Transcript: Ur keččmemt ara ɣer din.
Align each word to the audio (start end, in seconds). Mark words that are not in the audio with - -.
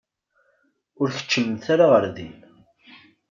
Ur 0.99 1.07
keččmemt 1.15 1.65
ara 1.73 1.85
ɣer 1.91 2.05
din. 2.15 2.37